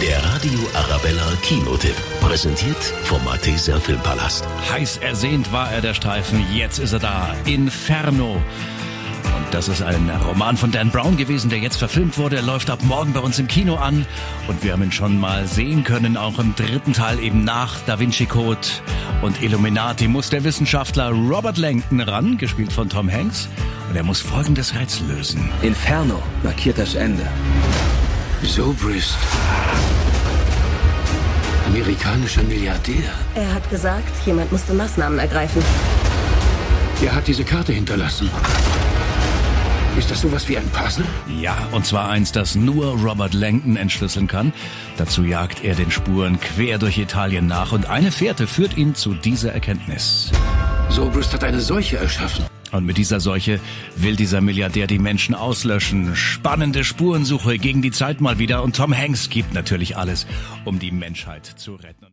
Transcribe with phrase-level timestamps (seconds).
[0.00, 1.96] Der Radio Arabella Kinotipp.
[2.20, 4.46] Präsentiert vom Malteser Filmpalast.
[4.70, 7.34] Heiß ersehnt war er der Streifen, jetzt ist er da.
[7.46, 8.34] Inferno.
[8.34, 12.36] Und das ist ein Roman von Dan Brown gewesen, der jetzt verfilmt wurde.
[12.36, 14.06] Er läuft ab morgen bei uns im Kino an.
[14.46, 17.98] Und wir haben ihn schon mal sehen können, auch im dritten Teil eben nach Da
[17.98, 18.68] Vinci Code
[19.20, 23.48] und Illuminati muss der Wissenschaftler Robert Langton ran, gespielt von Tom Hanks.
[23.88, 25.50] Und er muss folgendes Rätsel lösen.
[25.62, 27.26] Inferno markiert das Ende.
[28.48, 29.14] Zobrist.
[31.66, 33.12] Amerikanischer Milliardär.
[33.34, 35.62] Er hat gesagt, jemand musste Maßnahmen ergreifen.
[37.02, 38.30] Er hat diese Karte hinterlassen.
[39.98, 41.04] Ist das sowas wie ein Puzzle?
[41.40, 44.54] Ja, und zwar eins, das nur Robert Langton entschlüsseln kann.
[44.96, 49.12] Dazu jagt er den Spuren quer durch Italien nach und eine Fährte führt ihn zu
[49.12, 50.32] dieser Erkenntnis.
[50.88, 52.46] Zobrist hat eine Seuche erschaffen.
[52.72, 53.60] Und mit dieser Seuche
[53.96, 56.14] will dieser Milliardär die Menschen auslöschen.
[56.14, 60.26] Spannende Spurensuche gegen die Zeit mal wieder und Tom Hanks gibt natürlich alles,
[60.64, 62.06] um die Menschheit zu retten.